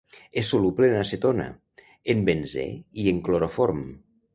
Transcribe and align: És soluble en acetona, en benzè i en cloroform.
És 0.41 0.47
soluble 0.53 0.89
en 0.93 0.97
acetona, 1.01 1.47
en 2.15 2.27
benzè 2.33 2.67
i 3.05 3.11
en 3.17 3.25
cloroform. 3.31 3.91